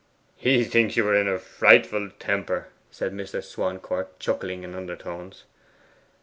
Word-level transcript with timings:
'He 0.35 0.63
thinks 0.63 0.97
you 0.97 1.07
are 1.07 1.13
in 1.15 1.27
a 1.27 1.37
frightful 1.37 2.09
temper,' 2.17 2.69
said 2.89 3.13
Mr. 3.13 3.39
Swancourt, 3.43 4.17
chuckling 4.17 4.63
in 4.63 4.73
undertones. 4.73 5.43